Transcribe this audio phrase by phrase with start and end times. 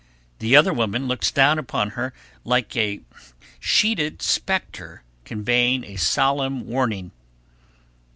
[0.39, 2.11] The other woman looks down upon her
[2.43, 3.01] like a
[3.59, 7.11] sheeted spectre conveying a solemn warning.